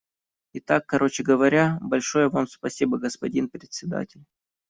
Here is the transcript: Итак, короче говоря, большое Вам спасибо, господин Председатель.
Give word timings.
Итак, 0.53 0.87
короче 0.87 1.21
говоря, 1.21 1.77
большое 1.79 2.27
Вам 2.27 2.47
спасибо, 2.47 2.97
господин 2.97 3.49
Председатель. 3.49 4.23